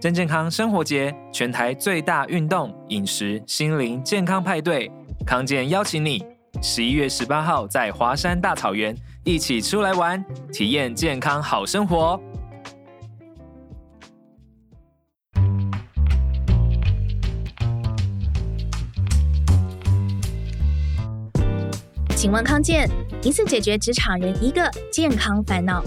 [0.00, 4.88] 真健康生活节，全台最大运动、饮食、心灵健康派对，
[5.26, 6.24] 康健邀请你，
[6.62, 12.20] 十一月十八号在华山大草原一起出来玩，体验健康好生活。
[22.14, 22.88] 请问康健，
[23.24, 25.82] 一次解决职场人一个健康烦恼。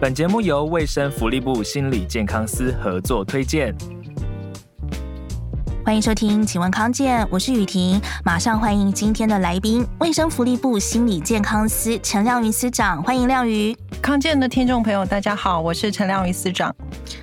[0.00, 3.76] 本节目由卫生福利部心理健康司合作推荐。
[5.84, 13.76] 欢迎收听，请问康健，我是雨婷，马上欢迎今天的来宾，卫生福利部心理健康司陈亮瑜司长，欢迎亮瑜。
[14.00, 16.74] 康健的听众朋友，大家好，我是陈亮宇司长。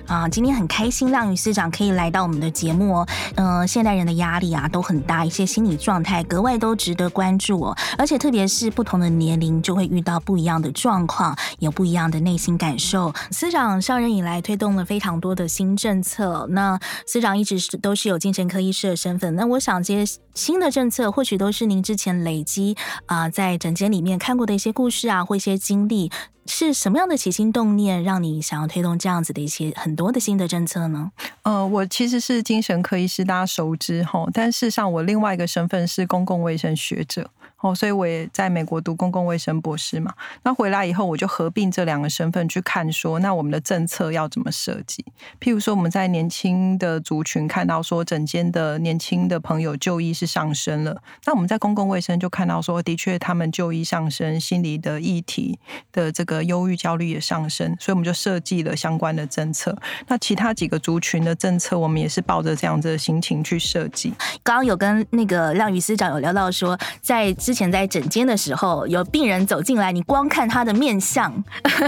[0.06, 3.08] 啊，今天很开心，亮宇司长可以来到我们的节目哦。
[3.34, 7.76] 嗯、现代人的压力啊都很大，一些心理状态格外都值得关注哦。
[7.98, 13.12] 而且特别是不同的年龄，就会遇到不一样的状况，有不一样的内心感受。
[13.32, 16.46] 司长上任以来，推动了非常多的新政策。
[16.50, 19.34] 那司长一直是都是有精神科医师的身份。
[19.34, 22.76] 那我想这些新的政策，或许都是您之前累积
[23.06, 26.10] 啊、在诊间里面看过的一些故事啊，或一些经历。
[26.48, 31.12] 是什么样的起心动念，让你想要推动这样子的一些很多的新的政策呢？
[31.42, 37.30] 呃，我其实是精神科医师，大家熟知哈，但事实上我另外一个身份是公共卫生学者。
[37.60, 40.14] 哦，所以我也在美国读公共卫生博士嘛。
[40.44, 45.04] 那回来以后，我就合并这两个身份去看，说那我们的政策要怎么设计？
[45.40, 51.02] 譬如说，我们在年轻的族群看到说，整间的年轻的朋友就医是上升了。
[51.24, 55.58] 那我们在公共卫生就看到说，的确他们就医上升，心理的议题
[55.90, 59.76] 的这个忧郁、焦虑也上升，所以我们就设计了相关的政策。
[60.06, 64.12] 那其他几个族群的政策，我们也是抱着这样子的心情去设计。
[64.44, 71.32] 刚刚有跟那个亮宇司长有聊到说，在之前在诊间的时候，有病人走进来，你光看他的面相，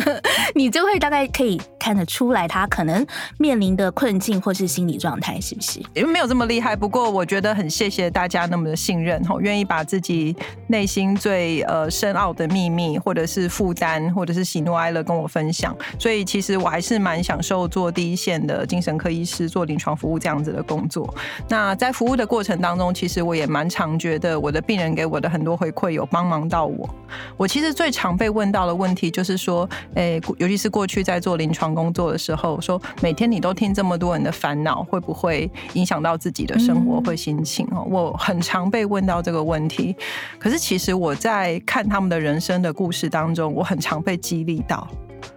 [0.56, 5.78] 你就会大概可以看得出来他可能面临的困境或是心理状态，是不是？
[5.92, 10.34] 因为没有这么厉害，不过我觉得很谢谢大家那么的信任，吼，愿意把自己
[10.68, 15.76] 内心最呃深奥的秘密，或者是负担，或者是喜怒哀乐跟我分享。
[15.98, 21.14] 所以其实我还是蛮享受做第一线的精神科医师，做临床服务这样子的工作。
[21.50, 25.90] 那在服务的过程当中，其实我也蛮常觉得我的病人给我的很多回馈。
[25.90, 26.88] 有帮忙到我。
[27.36, 37.66] 我其实最常被问到的问题就是说，诶，尤其是过去在做临床工作的时候，说每天你都听这么多人的烦恼，会不会影响到自己的生活或心情？
[37.72, 39.96] 哦，我很常被问到这个问题。
[40.38, 44.86] 可是其实我在看他们的人生的故事当中，我很常被激励到。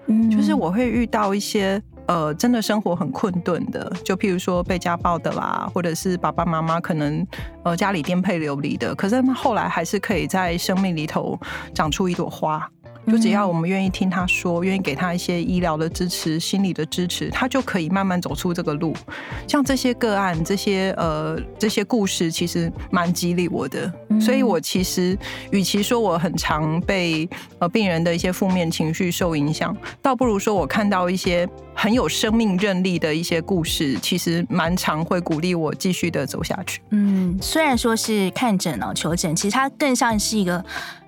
[0.06, 1.82] 嗯，就是我会遇到一些。
[2.08, 7.26] 呃，真的生活很困顿的，就譬如说被家暴的啦，或者是爸爸妈妈可能
[7.64, 11.40] 呃家里颠沛流离的，可是他后来还是可以在生命里头
[11.74, 12.70] 长出一朵花。
[13.08, 18.96] 就只要我们愿意听他说，愿意给他一些医疗的支持、心理的支持，他就可以慢慢走出这个路。
[19.48, 23.92] 像这些个案、这些呃这些故事，其实蛮激励我的。
[24.22, 25.18] 所以我其实
[25.52, 27.28] 与其说我很常被
[27.60, 36.82] 呃病人的一些负面情绪受影响，倒不如说我看到一些很有生命韧力的一些故事，其实蛮常会鼓励我继续的走下去。
[36.92, 40.64] 嗯，虽然说是看诊哦，求诊，其实它更像是一个。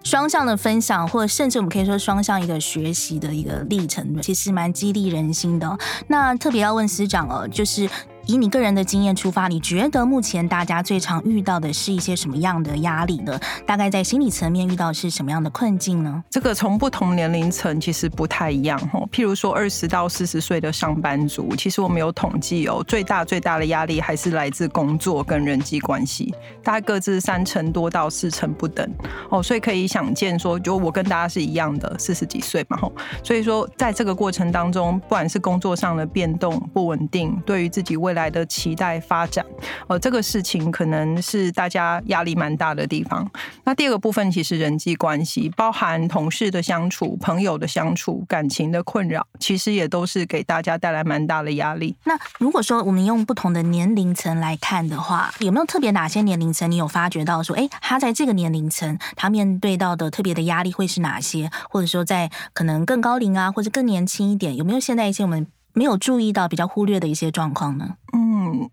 [0.06, 5.78] 双向的分享，或者甚至我们可以说双向一个学习的一个历程，其实蛮激励人心的。
[6.08, 7.90] 那特别要问师长哦，就是。
[8.28, 13.40] 以你个人的经验出发，你觉得目前大家最常遇到的是一些什么样的压力呢？
[13.68, 16.24] 大概在心理层面遇到是什么样的困境呢？
[16.30, 19.00] 这个从不同年龄层其实不太一样哈。
[19.12, 28.90] 譬如说二十到四十岁的上班族，其实我们有统计哦，最大最大的压力还是来自工作跟人际关系，大概各自三成多到四成不等
[29.30, 29.44] 哦。
[29.44, 32.92] 所以可以想见说，就我跟大家是一样的四十几岁嘛吼。
[33.24, 39.46] 所以说在这个过程当中，不管是工作上的变动不稳定，对于自己未来的期待发展，
[39.88, 43.30] 呃，这个事情可能是大家压力蛮大的地方。
[43.64, 51.96] 那第二个部分，其实人际关系，包含同事的相处、朋友的相处、感情的困扰，其实也都是给大家带来蛮大的压力。
[52.06, 61.52] 那如果说我们用不同的年龄层来看的话，有没有特别哪些年龄层你有发觉到说，哎，他在这个年龄层，他面对到的特别的压力会是哪些？
[61.70, 67.96] 或者说，在可能更高龄啊，或者更年轻一点，有没有现在一些我们没有注意到、比较忽略的一些状况呢？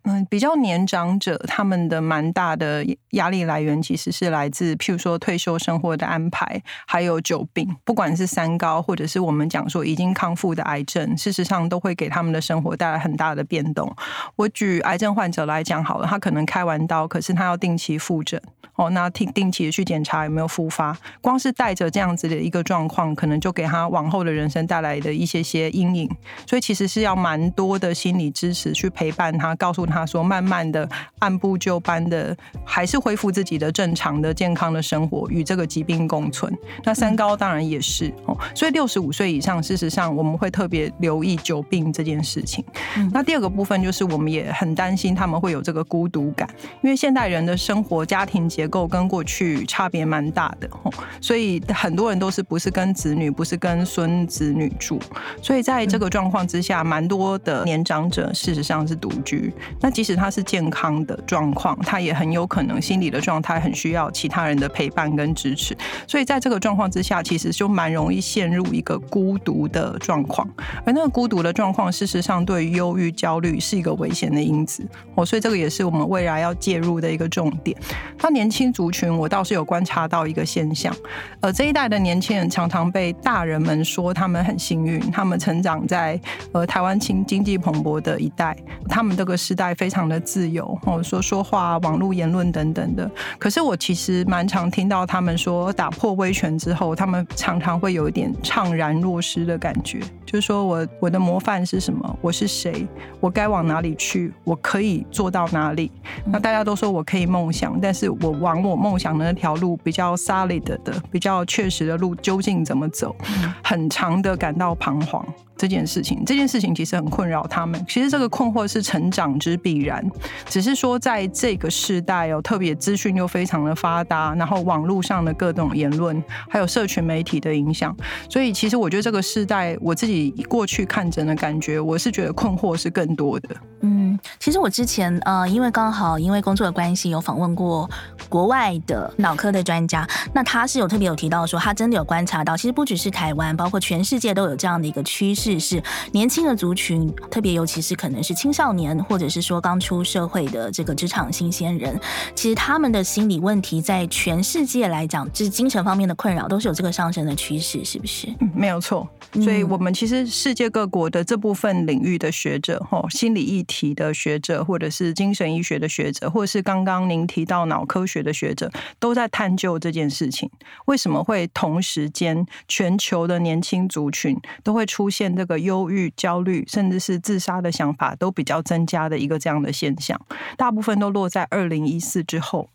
[0.05, 13.95] 嗯，比较年长者他们的蛮大的压力来源，其实是来自譬如说退休生活的安排，还有久病，不管是三高或者是我们讲说已经康复的癌症，事实上都会给他们的生活带来很大的变动。
[14.37, 18.41] 我举癌症患者来讲好了，他可能开完刀，可是他要定期复诊。
[18.75, 26.11] 哦，那定定期的去检查有没有复发，光是带着这样子的一个状况，可能就给他往后的人生带来的一些些阴影。
[26.47, 30.89] 所以其实是要蛮多的心理支持去陪伴他，告诉他说，慢慢的
[31.19, 32.35] 按部就班的，
[32.65, 36.51] 还是恢复自己的正常的健康的生活，与这个疾病共存。
[36.83, 42.65] 那三高当然也是哦，所以六十五岁以上，事实上我们会特别留意久病这件事情。
[43.13, 46.49] 那第二个部分就是我们也很担心他们会有这个孤独感，
[46.83, 55.01] 因为现代人的生活家庭结结构跟过去差别蛮大的哦，所以很多人都是不是跟子女，不是跟孙子女住，
[55.43, 59.53] 所以在这个状况之下，蛮多的年长者事实上是独居。
[59.81, 65.77] 那即使他是健康的状况，他也很有可能心理的状态很需要其他人的陪伴跟支持。
[66.07, 70.49] 所以在这个状况之下，其实就蛮容易陷入一个孤独的状况。
[70.85, 74.87] 而那个孤独的状况，事实上对忧郁、焦虑是一个危险的因子。
[75.15, 77.77] 哦，所以这个也是我们未来要介入的一个重点。
[78.19, 80.95] 他年轻族群，我倒是有观察到一个现象，
[81.41, 86.19] 呃，这一代的年轻人常常被大人们说他们很幸运，他们成长在
[86.53, 88.57] 呃台湾经经济蓬勃的一代，
[88.89, 93.11] 他们这个时代非常的自由，或者说说话、网络言论等等的。
[93.39, 102.19] 可是我其实蛮常听到他们说，打破威权之后，他们常常会有一点怅然若失的感觉，就是说我我的模范是什么？
[102.21, 102.87] 我是谁？
[103.19, 104.33] 我该往哪里去？
[104.45, 105.91] 我可以做到哪里？
[106.25, 108.43] 那大家都说我可以梦想，但是我。
[108.43, 113.15] 往我梦想的那条路比较 solid 的、比较确实的路，究竟怎么走？
[113.63, 115.25] 很长的感到彷徨。
[115.57, 117.85] 这件事情，这件事情其实很困扰他们。
[117.89, 120.05] 其实这个困惑是成长之必然，
[120.47, 127.97] 只是说在这个时代哦，特别资讯又非常的发达，然后网络上的各种言论，还有社群媒体的影响，
[128.29, 133.49] 所以其实我觉得这个时代，我自己过去看诊的感觉，我是觉得困惑是更多的。
[133.83, 137.89] 嗯，其实我之前呃，因为刚好因为工作的关系，有访问过
[138.29, 145.42] 国外的脑科的专家，那他是有特别有提到说，他真的有观察到，其实不只是台湾，包括全世界都有这样的一个趋势。
[145.59, 151.99] 是年轻的族群，特别尤其是可能是青少年，或者是说刚出社会的这个职场新鲜人，
[152.35, 158.29] 其实他们的心理问题在全世界来讲，就是精神方面的困扰，都是有这个上升的趋势，是不是？
[158.41, 159.09] 嗯，没有错。
[159.35, 170.51] 所以，我们其实世界各国的这部分领域的学者，吼，心理议题的学者，或者是精神医学的学者，或者是刚刚您提到脑科学的学者，都在探究这件事情：
[170.85, 180.21] 为什么会同时间全球的年轻族群都会出现这个忧郁、焦虑，甚至是自杀的想法都比较增加的一个这样的现象？
[180.57, 182.69] 大部分都落在二零一四之后。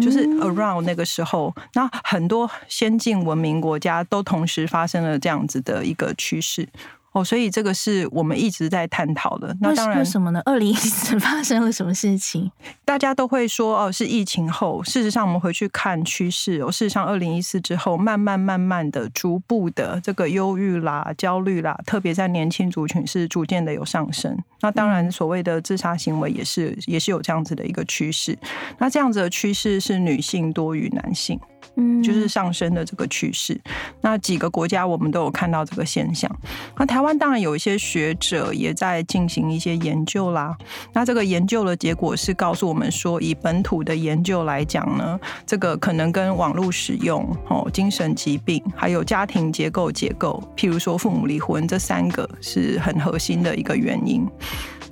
[0.00, 6.66] 就是 around 那个时候，那很多先进文明国家都同时发生了这样子的一个趋势。
[7.12, 9.54] 哦，所以这个是我们一直在探讨的。
[9.60, 10.40] 那当然，为什么呢？
[10.46, 12.50] 二零一四 发生了什么事情？
[12.86, 14.82] 大家都会说哦，是疫情后。
[14.82, 24.36] 事实上，我们回去看趋势哦，事实上，二零一四之后，慢慢慢慢的、逐步的，这个忧郁啦、焦虑啦，特别在年轻族群是逐渐的有上升。
[24.62, 28.38] 那当然，所谓的自杀行为也是也是有这样子的一个趋势。
[28.78, 31.38] 那这样子的趋势是女性多于男性。
[31.76, 33.60] 嗯，就是上升的这个趋势。
[34.00, 36.30] 那几个国家我们都有看到这个现象。
[36.76, 40.56] 那台湾当然有一些学者也在进行一些研究啦。
[40.92, 54.28] 那这个研究的结果是告诉我们说，以本土的研究来讲呢，这个可能跟网络使用、哦精神疾病，还有家庭结构结构，譬如说父母离婚，这三个是很核心的一个原因。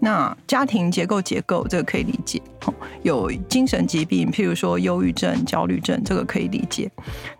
[0.00, 2.40] 那家庭结构结构这个可以理解，
[3.02, 6.90] 有精神疾病，譬如说忧郁症、焦虑症，这个可以理解。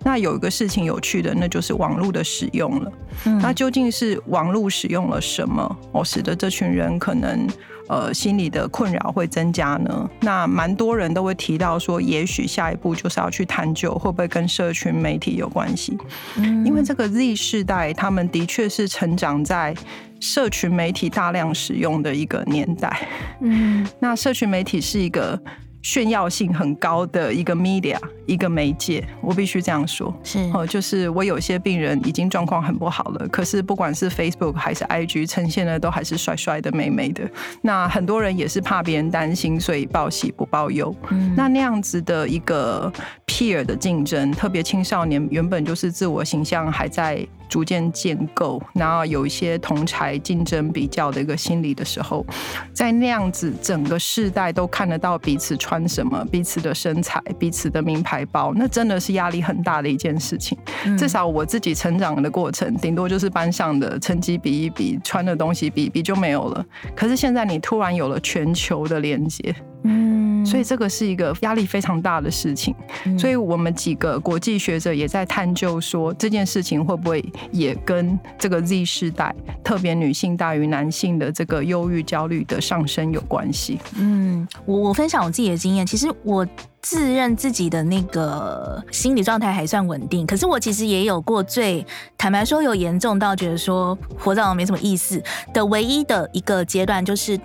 [0.05, 2.93] 那有一个事情有趣的，那就是网络的使用了。
[3.25, 3.39] 嗯。
[3.39, 7.49] 那究竟是网络使用了什么，哦，使得这群人可能
[7.91, 10.09] 呃心理的困扰会增加呢？
[10.21, 15.99] 那蛮多人都会提到说，也许下一步就是要去探究会不会跟社群媒体有关系。
[16.37, 16.65] 嗯。
[16.65, 19.75] 因为这个 Z 世代，他们的确是成长在。
[20.23, 23.09] 社群媒体大量使用的一个年代，
[23.41, 25.41] 嗯，那社群媒体是一个
[25.83, 27.97] 炫耀性很高的一个 media，
[28.27, 37.29] 一个媒介，我必须这样说，是哦，就是我有些病人已经状况很不好了，可是不管是 Facebook 还是 IG 呈现的都还是帅帅的、美美的。
[37.63, 40.95] 那很多人也是怕别人担心，所以报喜不报忧。
[41.11, 42.93] 嗯，那那样子的一个
[43.27, 47.27] peer 的竞争，特别青少年原本就是自我形象还在。
[47.51, 52.25] 逐渐建构，然后有一些同才竞争比较的一个心理的时候，
[52.73, 60.57] 在那样子整个世代都看得到彼此穿什么、彼此的身材、彼此的名牌包，那真的是压力很大的一件事情。
[60.85, 66.65] 嗯、至少我自己成长的过程，顶多就是班上的成绩比一比，穿的东西比一比就没有了。
[66.95, 69.53] 可是现在你突然有了全球的连接。
[69.83, 72.75] 嗯，所以这个是一个压力非常大的事情，
[73.07, 79.35] 嗯、所以我们几个国际学者也在探究说，这件事情会不会也跟这个 Z 世代，
[79.65, 83.79] 特别女性大于男性的这个忧郁焦虑的上升有关系？
[83.97, 86.47] 嗯，我我分享我自己的经验，其实我
[86.83, 91.85] 自认自己的那个心理状态还算稳定，可是我其实也有过最
[92.19, 95.23] 坦白说有严重到觉得说活着没什么意思
[95.55, 97.39] 的唯一的一个阶段，就是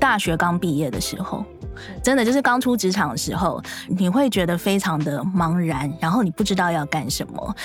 [0.00, 1.44] 大学刚毕业的时候。
[2.02, 7.56] 真的就是刚出职场的时候，你会觉得非常的茫然，然后你不知道要干什么，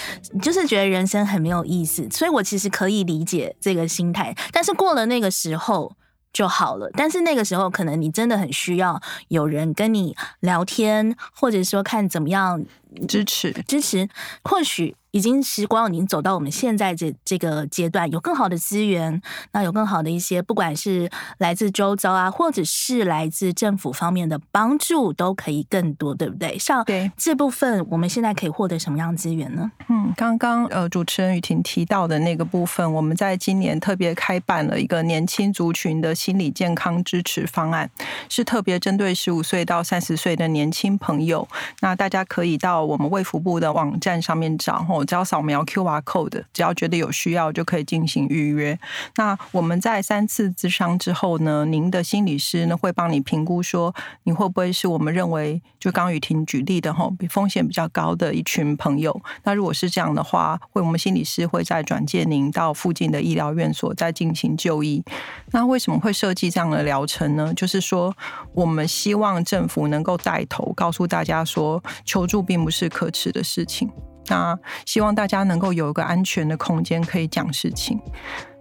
[0.41, 2.07] 就是觉得人生很没有意思。
[2.09, 5.95] 所以我其实可以理解这个心态，但是过了那个时候
[6.33, 6.89] 就好了。
[6.93, 12.63] 但是那个时候可能你真的很需要有人跟你聊天，或者说看怎么样
[13.07, 14.07] 支持支持，
[14.43, 14.95] 或许。
[15.11, 19.21] 已经时光已经走到我们现在这这个阶段，有更好的资源，
[19.51, 26.57] 那有更好的一些，不管是来自周遭啊，或者是来自政府方面的帮助，都可以更多，对不对？
[26.57, 29.69] 像对这部分，我们现在可以获得什么样资源呢？
[29.89, 37.91] 嗯，刚刚呃主持人雨婷提到的那个部分，我们在今年特别开办了一个年轻族群的心理健康支持方案，
[38.29, 41.45] 是特别针对十五岁到三十岁的年轻朋友。
[41.81, 44.85] 那大家可以到我们卫福部的网站上面找。
[45.07, 48.77] 只要扫描 QR code，只要觉得有需要就可以进行预约。
[49.15, 59.21] 那我们在三次咨商之后呢，您的心理师呢会帮你评估说你会不会是我们认为就刚雨婷举例的吼，风险比较高的一群朋友。
[59.43, 65.03] 那如果是这样的话，会我们心理师会再转介您到附近的医疗院所再进行就医。
[65.51, 67.53] 那为什么会设计这样的疗程呢？
[67.53, 68.15] 就是说
[68.53, 73.91] 我们希望政府能够带头告诉大家说，求助并不是可耻的事情。
[74.27, 77.99] 那希望大家能够有一个安全的空间，可以讲事情。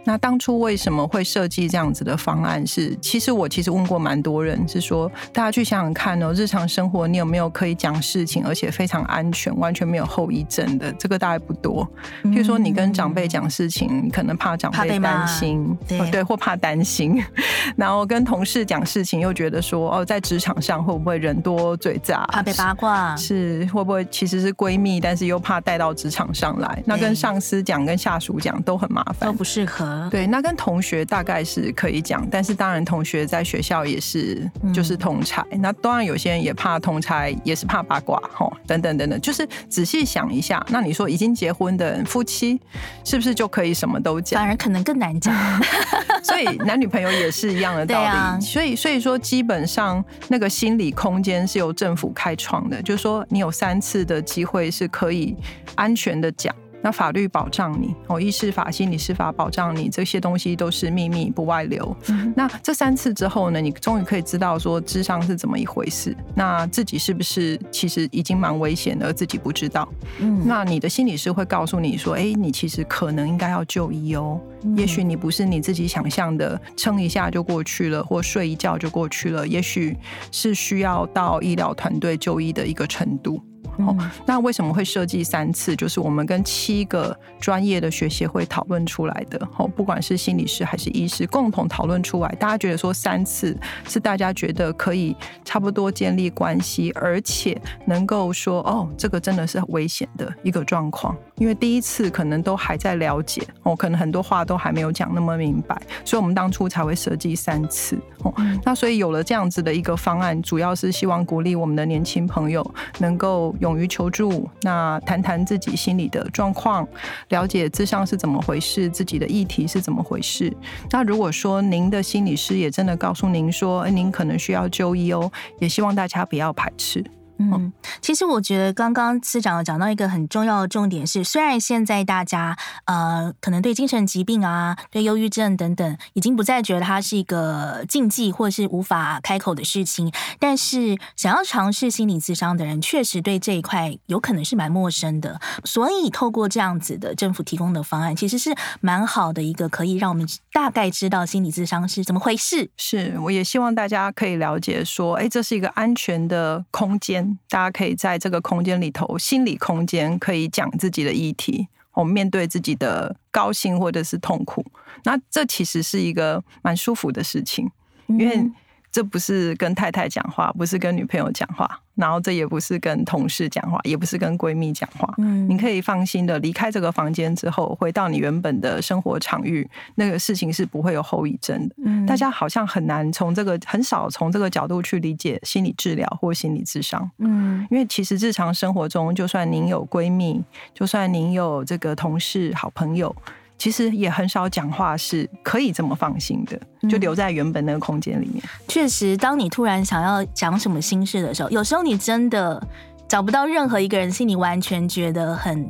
[0.05, 2.81] 那当初为什么会设计这样子的方案是？
[2.81, 10.91] 是其实我其实问过蛮多人，是说大家去想想看哦，日常生活你有没有可以讲事情，而且非常安全，完全没有后遗症的？
[10.93, 11.87] 这个大概不多。
[12.25, 17.23] 譬如说你跟长辈讲事情，你可能怕长辈担心，对，对，或怕担心。
[17.77, 23.15] 然后跟同事讲事情，又觉得说哦，在职场上会不会人多嘴杂，怕被八卦？
[23.17, 26.83] 是会不会其实是闺蜜，但是又怕带到职场上来？
[26.87, 29.91] 那跟上司讲、跟下属讲都很麻烦，都不适合。
[30.09, 42.61] 对，那跟同学大概是可以讲，但是当然同学在学校也是就是同侪，嗯、那当然有些人也怕同侪，也是怕八卦吼，等等等等，就是仔细想一下，那你说已经结婚的夫妻
[43.05, 44.41] 是不是就可以什么都讲？
[44.41, 45.35] 反而可能更难讲，
[46.23, 48.07] 所以男女朋友也是一样的道理。
[48.07, 55.37] 啊、所以所以说基本上那个心理空间是由政府开创的，就是说你有三次的机会是可以
[55.75, 56.55] 安全的讲。
[56.83, 61.97] 那法律保障你哦，医师法、心理师法保障你，这些东西都是秘密不外流。
[62.09, 66.17] 嗯、那这三次之后呢，你终于可以知道说智商是怎么一回事。
[66.35, 69.89] 那自己是不是其实已经蛮危险的，而自己不知道？
[70.21, 74.41] 嗯，那你的心理师会告诉你说，哎、欸，你其实可能应该要就医哦。
[74.63, 79.47] 嗯、也许你不是你自己想象的撑一下就过去了，或睡一觉就过去了。
[79.47, 79.97] 也许
[80.31, 83.41] 是需要到医疗团队就医的一个程度。
[83.87, 83.97] 哦，
[84.27, 85.75] 那为什么会设计三次？
[85.75, 89.41] 就是我们跟七个专业的学协会讨论出来的。
[89.57, 93.57] 哦，不管是心理师还是医师，共同讨论出来，大家觉得说三次
[93.89, 101.17] 是大家觉得可以差不多建立关系，而且能够说哦，这个真的是危险的一个状况。
[101.37, 107.99] 因为第一次可能都还在了解，哦，可能很多话都还没有讲那么明白，所以我们当初才会设计三次。
[108.23, 116.87] 哦，那所以有了这样子的一个方案，主要是希望鼓励我们的年轻朋友能够勇于求助，那谈谈自己心理的状况，
[117.29, 120.53] 了解咨商是怎么回事，自己的议题是怎么回事。
[120.91, 127.05] 那如果说您的心理师也真的告诉您说，哎，您可能需要就医哦，也希望大家不要排斥。
[127.41, 145.41] 嗯，其实我觉得刚刚司长有讲到一个很重要的重点是，虽然现在大家呃可能对精神疾病啊、对忧郁症等等，已经不再觉得它是一个禁忌或是无法开口的事情，但是想要尝试心理咨商的人，确实对这一块有可能是蛮陌生的。
[145.65, 152.71] 所以透过这样子的政府提供的方案，其实是蛮好的一个可以让我们大概知道心理咨商是怎么回事。
[152.77, 157.30] 是，我也希望大家可以了解说，哎，这是一个安全的空间。
[157.49, 161.69] 大家可以在这个空间里头，心理空间可以讲自己的议题。
[161.93, 164.65] 我们面对自己的高兴或者是痛苦，
[165.05, 167.71] 那这其实是一个蛮舒服的事情，
[168.07, 168.51] 因为。
[168.93, 175.15] 这不是跟太太讲话，不是跟女朋友讲话，然后这也不是跟同事讲话，也不是跟闺蜜讲话。
[175.19, 181.75] 嗯，你可以放心的离开这个房间之后，回到你原本的生活场域，那个事情是不会有后遗症的。
[181.85, 187.09] 嗯，大家好像很难从这个很少从这个角度去理解心理治疗或心理智商。
[187.19, 190.43] 嗯，因为其实日常生活中，就算您有闺蜜，
[190.75, 193.15] 就算您有这个同事、好朋友。
[193.61, 198.43] 其实也很少讲话是可以这么放心的，就留在原本那个空间里面。
[198.43, 202.67] 嗯，确实，当你突然想要讲什么心事的时候，有时候你真的
[203.07, 205.69] 找不到任何一个人是你完全觉得很。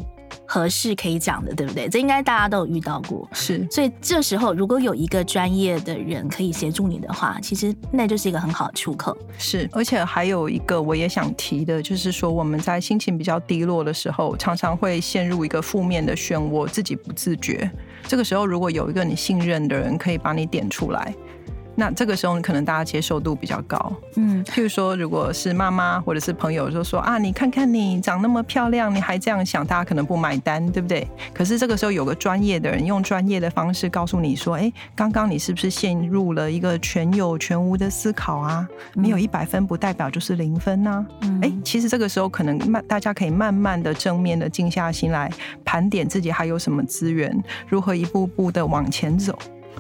[0.53, 1.89] 合适可以讲的，对不对？
[1.89, 3.29] 这应该大家都有遇到过。
[3.33, 9.17] 是，所以这时候如果有一个专业的人可以协助你的话，其实那就是一个很好的出口。
[9.39, 17.71] 是，而且还有一个我也想提的，就是说我们在心情比较低落的时候，常常会陷入一个负面的漩涡，自己不自觉。
[18.09, 21.15] 这个时候，如果有一个你信任的人可以把你点出来。
[21.77, 31.07] 那这个时候，你可能大家接受度比较高，嗯，譬如说，如果是妈妈或者是朋友，就说啊，你看看你长那么漂亮，你还这样想，大家可能不买单，对不对？
[31.33, 38.69] 可是这个时候有个专业的人用专业的方式告诉你说，哎，刚刚你是不是陷入了一个全有全无的思考啊？
[38.95, 41.07] 没有一百分不代表就是零分呐，
[41.41, 45.31] 哎，其实这个时候可能慢，大家可以慢慢的正面的静下心来
[45.65, 47.35] 盘点自己还有什么资源，
[47.69, 49.39] 如何一步步的往前走。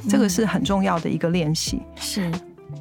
[0.09, 1.83] 这个是很重要的一个练习。
[1.97, 2.30] 是，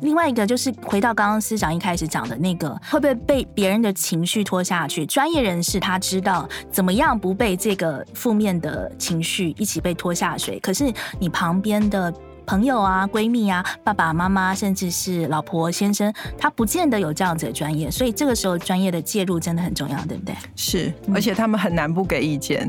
[0.01, 5.05] 另外一个就是回到刚刚司长一开始讲的那个，会不会被别人的情绪拖下去？
[5.05, 12.13] 专业人士他知道怎么样不被这个负面的情绪一起被拖下水，可是你旁边的。
[12.49, 20.35] 朋友啊，闺蜜啊，爸爸妈妈，甚至是老婆先生，他不见得有这样子的专业，所以这个时候专业的介入真的很重要，对不对？
[20.55, 22.67] 是，而且他们很难不给意见，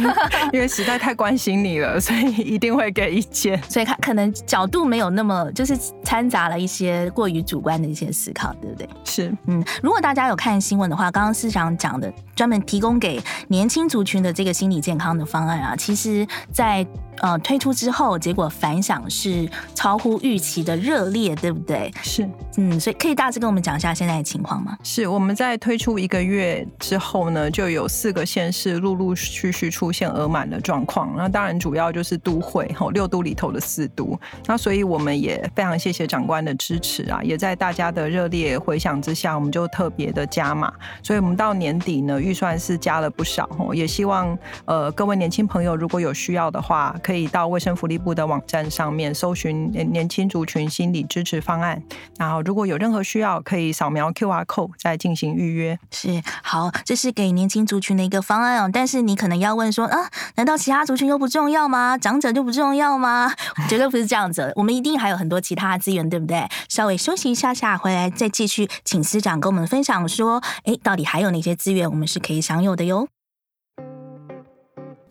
[0.52, 3.58] 因为实在太关心你了， 所以一定会给意见。
[3.70, 5.74] 所以他可能角度没有那么，就是
[6.04, 8.86] 掺杂了一些过于主观的一些思考，对不对？
[9.02, 16.86] 是，嗯，如果大家有看新闻的话，刚刚市长讲的专门提供给年轻族群的这个心理健康的方案啊，其实在。
[17.18, 21.92] 呃，推出之后，结果反响是超乎预期的热烈，对不对？
[22.02, 24.76] 是，嗯，所以可以大致跟我们讲一下现在的情况吗？
[24.82, 31.14] 是，我们在推出一个月之后呢，就有四个县市陆陆续续出现额满的状况。
[31.16, 34.18] 那当然主要就是都会吼，六都里头的四都。
[34.46, 40.72] 那所以我们也非常谢谢长官的支持啊，也在大家的热烈回响之下，我们就特别的加码。
[41.02, 46.96] 所以我们到年底呢，预算是加了不少吼，也希望呃各位年轻朋友如果有需要的话。
[47.02, 51.82] 可以到卫生福利部的网站上面搜寻年轻族群心理支持方案，
[52.18, 55.78] 然后如果有任何需要，可以扫描 QR code 再进行预约。
[55.90, 58.70] 是，好，这是给年轻族群的一个方案哦。
[58.72, 59.98] 但是你可能要问说啊，
[60.36, 61.98] 难道其他族群又不重要吗？
[61.98, 63.32] 长者就不重要吗？
[63.68, 66.46] 绝对不是这样子， 我们一定还有很多其他的资源，对不对？
[66.68, 73.08] 稍微休息一下下，回来再继续请司长跟我们分享说，哎，到底还有哪些资源我们是可以享有的哟？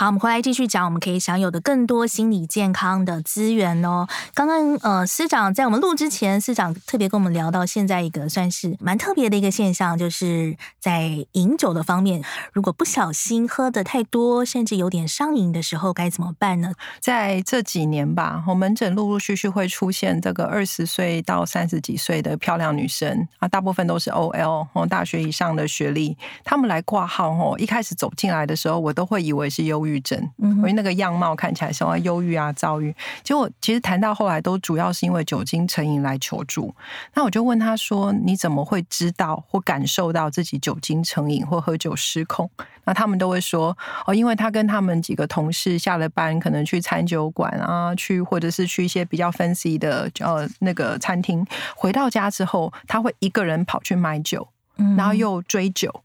[0.00, 4.06] 好，我们回来继续讲，我们可以享有的更多心理健康的资源哦。
[4.32, 16.74] 刚刚呃，司长在我们录之前，司长特别跟我们聊到，现在一个算是蛮特别的一个现象，就是在饮酒的方面，如果不小心喝的太多，甚至有点上瘾的时候，该怎么办呢？
[17.00, 29.87] 在这几年吧，我门诊陆陆续续会出现这个二十岁到三十几岁的漂亮女生啊，大部分都是 OL 哦，大学以上的学历，他们来挂号哦，一开始走进来的时候，我都会以为是忧。
[29.88, 36.74] 郁症，因为那个样貌看起来像忧郁啊、躁郁，结果其实谈到后来都主要是因为酒精成瘾来求助。
[37.14, 42.48] 那我就问他说：“你怎么会知道或感受到自己酒精成瘾或喝酒失控？”
[42.84, 51.46] 那他们都会说：“哦，因为他跟他们几个同事下了班，可能去餐酒馆啊，去或者是去一些比较 fancy 的呃那个餐厅，
[51.76, 54.48] 回到家之后，他会一个人跑去买酒，
[54.96, 56.02] 然后又追酒，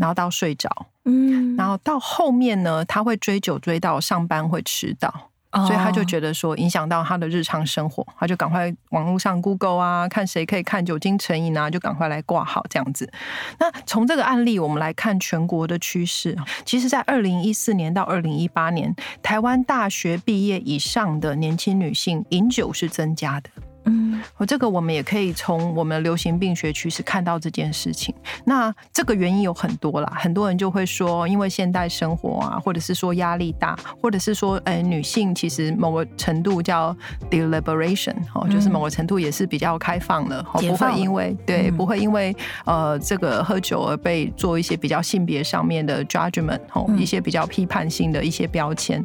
[0.00, 0.70] 然后到睡着。”
[1.10, 5.30] 嗯，然后到后面呢，他会追酒追到上班会迟到，
[5.66, 13.10] 所以他就觉得说影响到他的日常生活，他就赶快网络上 Google 啊，看谁可以看酒精成瘾啊，就赶快来挂号这样子。
[13.58, 16.36] 那从这个案例，我们来看全国的趋势。
[16.66, 23.48] 其实，在二零一四年到二零一八年，台湾大学毕业以上的年轻女性饮酒是增加的。
[23.88, 28.14] 嗯，我这个我们也可以从我们流行病学趋势看到这件事情。
[28.44, 36.94] 那这个原因有很多啦，很多人就会说，因为现代生活啊，或者是说压力大，或者是说，呃，女性其实某个程度叫
[37.30, 49.04] deliberation 哦，就是某个程度也是比较开放了，不会因为对，不会因为呃这个喝酒而被做一些比较性别上面的 judgment 哦，一些比较批判性的一些标签。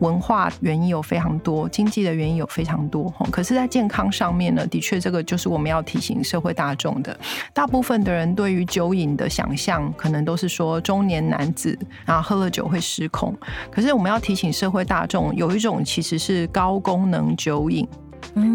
[0.00, 7.18] 文化原因有非常多，经济的原因有非常多，可是，在健康上面呢，的确，这个就是我们要提醒社会大众的。
[7.52, 13.36] 大部分的人对于酒瘾的想象，可能都是说中年男子，然后喝了酒会失控。
[13.70, 17.86] 可是，我们要提醒社会大众，有一种其实是高功能酒瘾，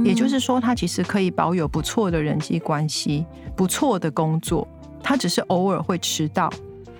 [0.05, 4.67] 也就是说，他其实可以保有不错的人际关系，不错的工作，
[5.03, 6.49] 他只是偶尔会迟到。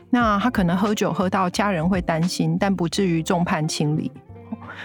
[0.10, 4.12] 那他可能喝酒喝到家人会担心，但不至于众叛亲离。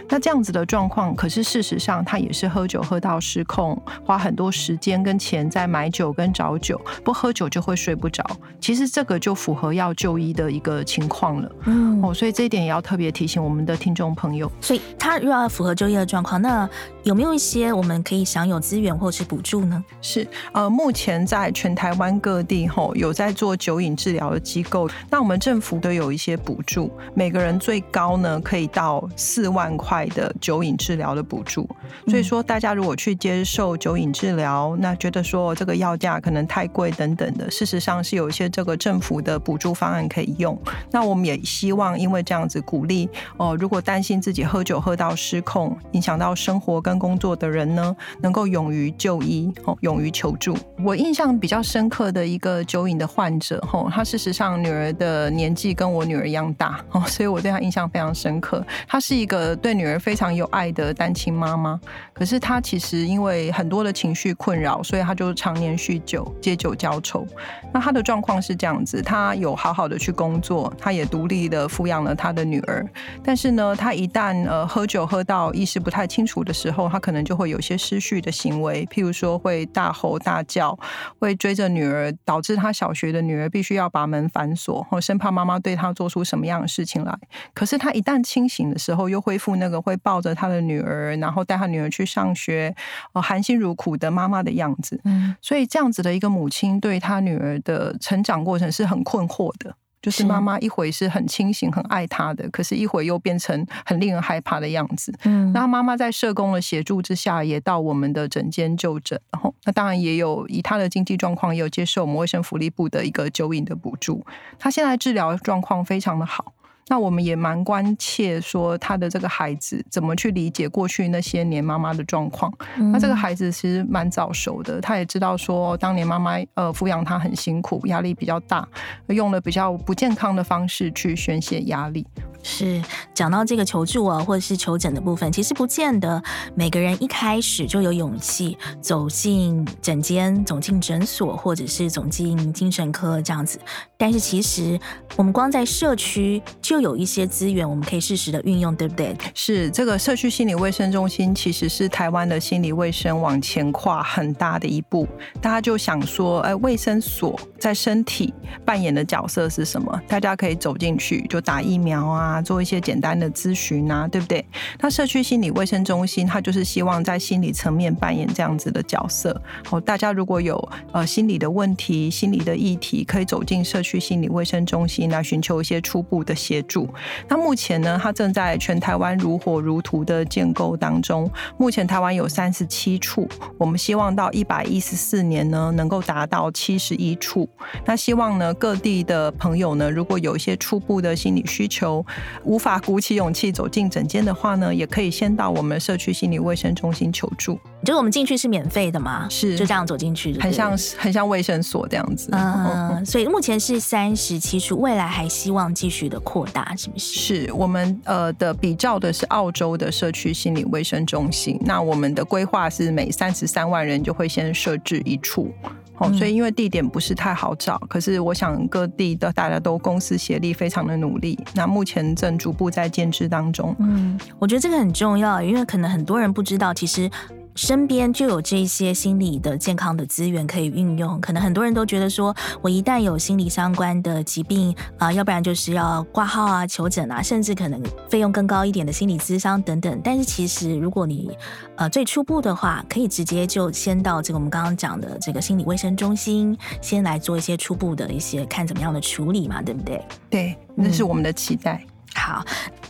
[0.08, 8.24] 那这样子的状况，可是事实上他也是喝酒喝到失控，花很多时间跟钱在买酒跟找酒，不喝酒就会睡不着。
[8.60, 11.50] 其实这个就符合要就医的一个情况了。
[11.64, 14.50] 嗯，哦，所以这一点也要特别提醒我们的听众朋友。
[14.60, 16.68] 所以他如果要符合就医的状况，那
[17.02, 19.82] 有没有一些我们可以享有资源或是补助呢？
[20.00, 29.84] 是，呃，目前在全台湾各地吼有在做酒瘾治疗的机构，那我们政府都有一些补助，每个人最高呢可以到四万块。
[29.84, 31.68] 块的酒瘾治疗的补助，
[32.08, 40.58] 所以说大家如果去接受酒瘾治疗，那觉得说这个药价可能太贵等等的，事实上是有一些这个政府的补助方案可以用。
[40.90, 43.06] 那我们也希望因为这样子鼓励
[43.36, 50.56] 哦，如果担心自己喝酒喝到失控，影响到生活跟工作的人呢，能够勇于就医哦，勇于求助。
[50.82, 58.64] 我印象比较深刻的一个酒瘾的患者哦，他事实上女儿的年纪跟我女儿一样大哦，所以我对他印象非常深刻。
[58.88, 61.80] 他是一个对女儿非常有爱的单亲妈妈，
[62.12, 67.26] 可是她其实因为很多的情绪困扰，所以她就常年酗酒，借酒浇愁。
[67.72, 72.86] 那她的状况是这样子，她有好好的去工作，她也独立的抚养了她的女儿。
[73.22, 80.78] 但是呢，她一旦呃喝酒喝到意识不太清楚的时候，她可能就会有些失序的行为，譬如说会大吼大叫，
[81.18, 87.18] 会追着女儿，导致她小学的女儿必须要把门反锁，或生怕妈妈对她做出什么样的事情来。
[87.54, 89.64] 可是她一旦清醒的时候，又恢复那。
[89.64, 92.76] 那个会抱着他的女儿，然后带他女儿去上学，
[93.14, 95.00] 哦，含辛茹苦的妈妈的样子。
[95.04, 99.74] 嗯，所以这样子的一个母亲，对他女儿的成长过程是很困惑的。
[100.02, 105.10] 就是妈妈一会是很清醒、很爱他的，可是一会又变成很令人害怕的样子。
[105.24, 109.18] 嗯，那妈妈在社工的协助之下，也到我们的诊间就诊。
[109.30, 114.26] 然后，那当然也有以他的经济状况，也有接受我们卫生福利部的一个酒瘾的补助。
[114.58, 116.52] 他现在治疗状况非常的好。
[116.88, 122.52] 那我们也蛮关切，说他的这个孩子怎么去理解过去那些年妈妈的状况。
[122.76, 122.92] 嗯。
[122.92, 128.66] 那这个孩子其实蛮早熟的，他也知道说当年妈妈呃抚养他很辛苦，压力比较大，
[129.08, 132.06] 用了比较不健康的方式去宣泄压力。
[132.46, 132.82] 是
[133.14, 136.22] 讲到这个求助啊，或者是求诊的部分，其实不见得
[136.54, 143.58] 每个人一开始就有勇气走进诊间、走进诊所，或者是走进精神科这样子。
[143.96, 144.78] 但是其实
[145.16, 149.16] 我们光在社区就就有一些资源，我们可以适时的运用，对不对？
[149.32, 155.06] 是这个社区心理卫生中心，其实是台湾的心理卫生往前跨很大的一步。
[155.40, 158.34] 大家就想说，哎，卫生所在身体
[158.64, 160.02] 扮演的角色是什么？
[160.08, 162.42] 大家可以走进去就打疫苗啊。
[162.42, 164.44] 做一些简单的咨询啊，对不对？
[164.80, 169.40] 那社区心理卫生中心，它就是希望在心理层面扮演这样子的角色。
[169.64, 170.56] 好，大家如果有
[170.90, 176.88] 呃心理的问题、心理的议题，可以走进社区心理卫生中心来寻求一些初步的协助。
[177.28, 181.30] 那目前呢，它正在全台湾如火如荼的建构当中。
[181.58, 187.48] 目前台湾有三十七处，我们希望到一百一十四年呢，能够达到七十一处。
[187.84, 192.04] 那希望呢，各地的朋友呢，如果有一些初步的心理需求，
[192.44, 197.58] 无法鼓起勇气走进诊间的话呢，也可以先到我们社区心理卫生中心求助。
[197.84, 199.26] 就是我们进去是免费的吗？
[199.28, 202.30] 是，就这样走进去，很像很像卫生所这样子。
[202.32, 207.44] 嗯， 所以目前是三十七处，未来还希望继续的扩大，是不是？
[207.44, 215.52] 是我们呃的比照的是澳洲的社区心理卫生中心，那我们的规划是每三十三万人就会先设置一处。
[215.98, 221.38] 哦，所以因为地点不是太好找，可是我想各地的大家都公私协力，非常的努力。
[221.54, 223.76] 那目前正逐步在建制当中。
[223.78, 227.10] 嗯，我觉得这个很重要，因为可能很多人不知道，其实。
[227.54, 240.00] 身边就有这些心理的健康的资源可以运用，可能很多人都觉得说，我一旦有心理相关的疾病啊、呃，要不然就是要挂号啊、求诊啊，甚至可能费用更高一点的心理咨商等等。
[240.02, 241.30] 但是其实，如果你
[241.76, 250.04] 呃最初步的话，可以直接就先到这个我们刚刚讲的这个心理卫生中心，先来做一些初步的一些看怎么样的处理嘛，对不对？
[250.28, 251.82] 对，那是我们的期待。
[251.86, 252.44] 嗯好，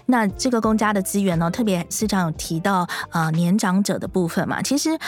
[0.06, 4.98] 那这个公家的资源呢，特别市长有提到啊年长者的部分嘛，其实，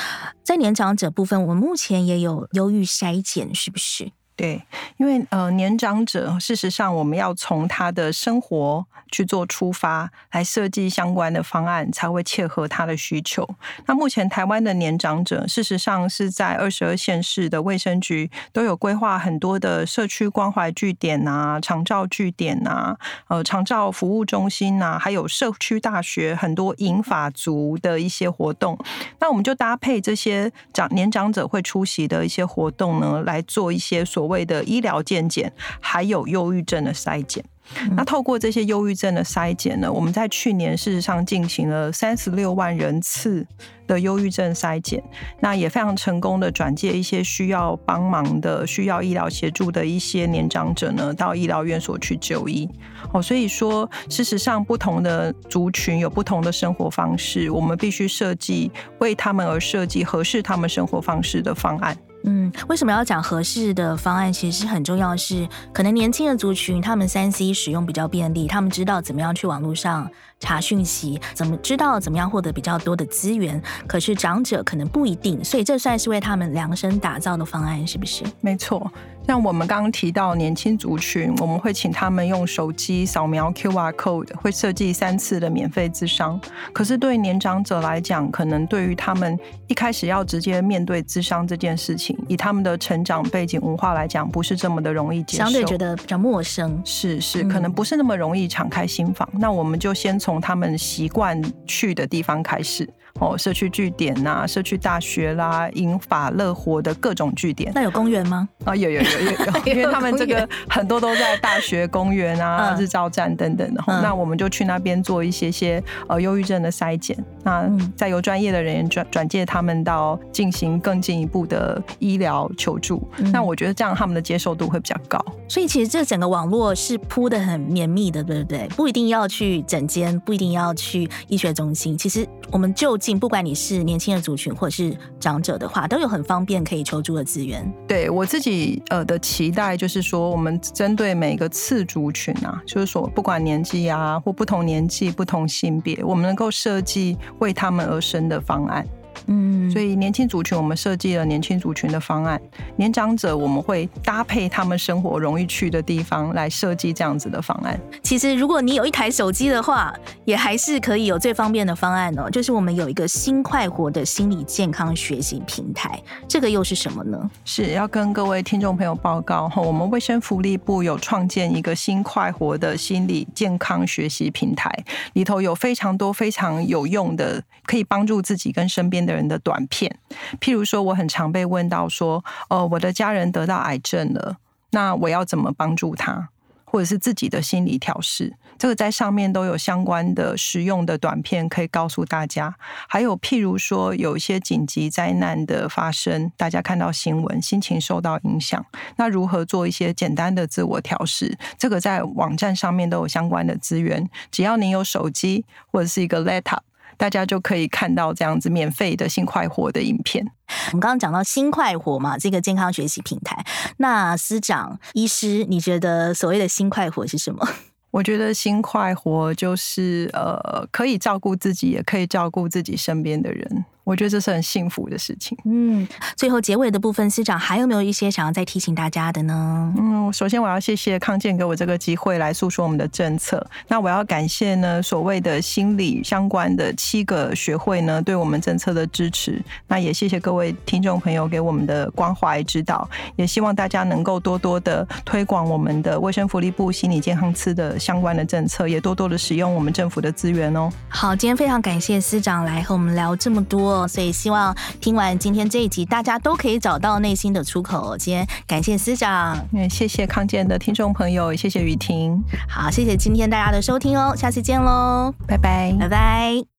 [0.42, 4.10] 在年长者部分，我们目前也有忧郁筛检，是不是？
[4.36, 4.62] 对，
[4.98, 13.48] 因为呃，年长者事实上我们要从他的生活去做出发，来设计相关的方案，才会切合他的需求。
[13.86, 28.78] 那目前台湾的年长者，事实上是在二十二县市的卫生局都有规划很多的社区关怀据点啊、长照据点啊、呃长照服务中心啊，还有社区大学很多银发族的一些活动。
[29.18, 34.25] 那我们就搭配这些长年长者会出席的一些活动呢，来做一些所。
[34.26, 37.44] 所谓的医疗健检，还有忧郁症的筛检。
[37.92, 43.46] 那透过这些忧郁症的筛检呢，我们在去年事实上进行了三十六万人次
[43.86, 45.00] 的忧郁症筛检，
[45.38, 52.68] 那也非常成功的转介一些需要帮忙的、需要医疗协助的一些年长者呢，到医疗院所去就医。
[53.12, 61.96] 哦，所以说，事实上不同的族群有不同的生活方式，我们必须设计为他们而设计合适他们生活方式的方案。
[62.28, 64.32] 嗯，为什么要讲合适的方案？
[64.32, 73.60] 其实是很重要的是，可能年轻的族群他们三 C 使用比较便利，他们知道怎么样去网络上查讯息，怎么知道怎么样获得比较多的资源。
[73.86, 78.22] 可是长者可能不一定，所以这算是为他们量身打造的方案，是不是？
[78.40, 78.90] 没错。
[79.26, 86.40] 像我们刚刚提到年轻族群，我们会请他们用手机扫描 QR code，会设计三次的免费咨商。
[86.72, 96.80] 可是对年长者来讲，可能对于他们一开始要直接面对咨商这件事情，以他们的成长背景文化来讲，不是这么的容易接受，相对觉得比较陌生。
[96.84, 99.28] 是是，可能不是那么容易敞开心房。
[99.32, 99.40] 嗯。
[99.40, 102.84] 那我们就先从他们习惯去的地方开始。
[103.18, 107.72] 哦，社区据点呐、啊，社区大学啦，英法乐活的各种据点。
[107.74, 108.48] 那有公园吗？
[108.64, 109.36] 啊，有有有有有，
[109.72, 113.82] 因为他们这个 很多都在大学公园啊、日照站等等的。
[113.86, 123.06] 嗯、那我们就去那边做一些些呃忧郁症的筛检，那再由专业的人员转转介他们到进行更进一步的医疗求助。
[123.18, 125.18] 嗯、那我觉得这样他们的接受度会比较高。
[125.48, 128.68] 所以其实这整个网络是铺的很绵密的，对不对？
[128.76, 131.96] 不一定要去诊间，不一定要去医学中心。
[131.96, 137.70] 其实我们就近不管你是年轻的族群或者是长者的话，都有很方便可以求助的资源。
[137.86, 148.86] 对我自己呃的期待就是说，我们针对每个次族群啊，就是说不管年纪啊或不同年纪、不同性别，我们能够设计为他们而生的方案。
[149.26, 152.40] 嗯，所以年轻族群我们设计了年轻族群的方案，
[152.76, 157.78] 年长者我们会搭配他们生活容易去的地方来设计这样子的方案。
[158.02, 159.92] 其实如果你有一台手机的话，
[160.24, 162.30] 也还是可以有最方便的方案哦。
[162.30, 167.30] 就是我们有一个新快活的心理健康学习平台，这个又是什么呢？
[167.44, 174.70] 是要跟各位听众朋友报告哈，我们卫生福利部有创建一个新快活的心理健康学习平台，
[175.14, 179.98] 里头有非常多非常有用的，可以帮助自己跟身边的人的短片，
[180.38, 184.36] 譬如说，我很常被问到说，哦，我的家人得到癌症了，
[184.70, 186.28] 那我要怎么帮助他，
[186.64, 192.54] 或者是自己的心理调试，这个在上面都有相关的实用的短片可以告诉大家。
[192.88, 198.64] 还有譬如说，有一些紧急灾难的发生，大家看到新闻，心情受到影响，
[198.96, 201.38] 那如何做一些简单的自我调试？
[201.58, 206.60] 这个在网站上面都有相关的资源，只要你有手机或者是一个 laptop。
[206.96, 210.26] 大家就可以看到这样子免费的心快活的影片。
[210.68, 213.44] 我们刚刚讲到心快活嘛，这个健康学习平台。
[213.78, 217.46] 那司长、医师，你觉得所谓的心快活是什么？
[217.90, 223.64] 我觉得心快活就是呃，可以照顾自己，也可以照顾自己身边的人。
[223.86, 225.38] 我觉得这是很幸福的事情。
[225.44, 229.72] 嗯，最后结尾的部分，司长还有没有一些想要再提醒大家的呢？
[229.78, 233.46] 嗯，首先我要谢谢康健给我这个机会来诉说我们的政策。
[233.68, 239.40] 那我要感谢呢，所谓的心理相关的七个学会呢，对我们政策的支持。
[239.68, 242.90] 那也谢谢各位听众朋友给我们的关怀指导。
[243.14, 250.68] 也希望大家能够多多的推广我们的卫生福利部心理健康司的相关的政策，也多多的使用我们政府的资源哦。
[250.88, 253.75] 好，今天非常感谢司长来和我们聊这么多。
[253.76, 257.96] 错，所以希望听完今天这一集，大家都可以找到内心的出口。
[257.96, 262.22] 今天感谢司长，也谢谢康健的听众朋友，也谢谢雨婷。
[262.48, 266.55] 好，谢谢今天大家的收听哦，下次见喽，拜拜，拜拜。